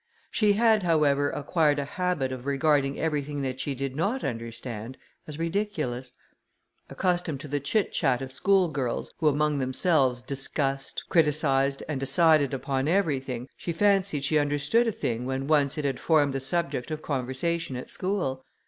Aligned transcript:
She 0.31 0.53
had, 0.53 0.81
however, 0.81 1.29
acquired 1.29 1.77
a 1.77 1.85
habit 1.85 2.31
of 2.31 2.47
regarding 2.47 2.99
everything 2.99 3.43
that 3.43 3.59
she 3.59 3.75
did 3.75 3.95
not 3.95 4.23
understand 4.23 4.97
as 5.27 5.37
ridiculous. 5.37 6.13
Accustomed 6.89 7.39
to 7.41 7.47
the 7.47 7.59
chit 7.59 7.91
chat 7.91 8.19
of 8.19 8.33
school 8.33 8.67
girls, 8.69 9.13
who 9.19 9.27
among 9.27 9.59
themselves 9.59 10.23
discussed, 10.23 11.03
criticised, 11.09 11.83
and 11.87 11.99
decided 11.99 12.51
upon 12.51 12.87
everything, 12.87 13.47
she 13.55 13.71
fancied 13.71 14.23
she 14.23 14.39
understood 14.39 14.87
a 14.87 14.91
thing 14.91 15.27
when 15.27 15.45
once 15.45 15.77
it 15.77 15.85
had 15.85 15.99
formed 15.99 16.33
the 16.33 16.39
subject 16.39 16.89
of 16.89 17.03
conversation 17.03 17.75
at 17.75 17.91
school. 17.91 18.43